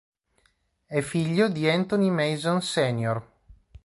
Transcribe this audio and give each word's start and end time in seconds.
È 0.87 0.99
figlio 1.01 1.47
di 1.47 1.69
Anthony 1.69 2.09
Mason 2.09 2.59
sr. 2.59 3.23